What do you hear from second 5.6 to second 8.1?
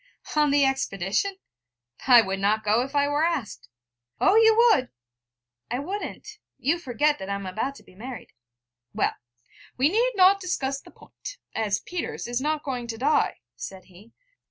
'I wouldn't. You forget that I am about to be